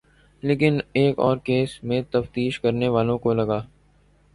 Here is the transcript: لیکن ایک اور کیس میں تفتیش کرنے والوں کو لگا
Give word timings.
لیکن 0.43 0.77
ایک 0.93 1.19
اور 1.19 1.37
کیس 1.37 1.77
میں 1.83 2.01
تفتیش 2.11 2.59
کرنے 2.59 2.87
والوں 2.87 3.17
کو 3.17 3.33
لگا 3.33 3.61